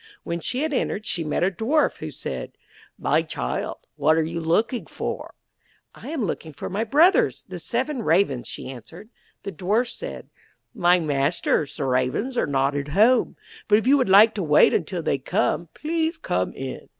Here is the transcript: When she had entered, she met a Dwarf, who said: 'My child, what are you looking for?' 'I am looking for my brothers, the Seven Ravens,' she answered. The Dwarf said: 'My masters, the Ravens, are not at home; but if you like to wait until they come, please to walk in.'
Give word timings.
When 0.23 0.39
she 0.39 0.63
had 0.63 0.73
entered, 0.73 1.05
she 1.05 1.23
met 1.23 1.43
a 1.43 1.51
Dwarf, 1.51 1.97
who 1.97 2.09
said: 2.09 2.53
'My 2.97 3.21
child, 3.21 3.85
what 3.97 4.17
are 4.17 4.23
you 4.23 4.39
looking 4.39 4.87
for?' 4.87 5.35
'I 5.93 6.09
am 6.09 6.25
looking 6.25 6.53
for 6.53 6.71
my 6.71 6.83
brothers, 6.83 7.45
the 7.47 7.59
Seven 7.59 8.01
Ravens,' 8.01 8.47
she 8.47 8.67
answered. 8.67 9.09
The 9.43 9.51
Dwarf 9.51 9.91
said: 9.93 10.31
'My 10.73 10.99
masters, 10.99 11.77
the 11.77 11.85
Ravens, 11.85 12.35
are 12.35 12.47
not 12.47 12.73
at 12.75 12.87
home; 12.87 13.35
but 13.67 13.77
if 13.77 13.85
you 13.85 14.03
like 14.03 14.33
to 14.33 14.41
wait 14.41 14.73
until 14.73 15.03
they 15.03 15.19
come, 15.19 15.69
please 15.75 16.17
to 16.17 16.33
walk 16.33 16.55
in.' 16.55 16.87